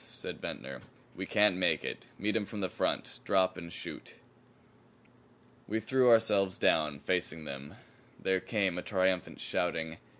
said 0.03 0.41
Ventnor. 0.41 0.81
"We 1.15 1.27
can't 1.27 1.57
make 1.57 1.85
it. 1.85 2.07
Meet 2.17 2.35
'em 2.35 2.45
from 2.47 2.61
the 2.61 2.69
front. 2.69 3.19
Drop 3.23 3.55
and 3.55 3.71
shoot." 3.71 4.15
We 5.67 5.79
threw 5.79 6.09
ourselves 6.09 6.57
down, 6.57 6.97
facing 6.97 7.43
them. 7.45 7.75
There 8.19 8.39
came 8.39 8.79
a 8.79 8.81
triumphant 8.81 9.39
shouting. 9.39 9.97